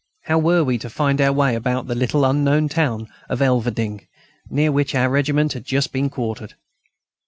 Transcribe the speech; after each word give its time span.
How 0.23 0.39
were 0.39 0.63
we 0.63 0.79
to 0.79 0.89
find 0.89 1.21
our 1.21 1.31
way 1.31 1.53
about 1.53 1.85
the 1.85 1.93
little 1.93 2.25
unknown 2.25 2.69
town 2.69 3.07
of 3.29 3.39
Elverdinghe, 3.39 4.07
near 4.49 4.71
which 4.71 4.95
our 4.95 5.11
regiment 5.11 5.53
had 5.53 5.63
just 5.63 5.91
been 5.93 6.09
quartered? 6.09 6.55